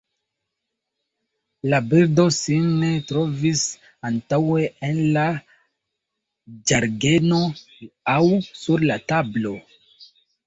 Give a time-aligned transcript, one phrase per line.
[1.71, 3.59] La birdo sin ne trovis
[4.09, 5.25] antaŭe en la
[6.71, 7.43] ĝardeno
[8.15, 8.19] aŭ
[8.63, 9.53] sur la tablo.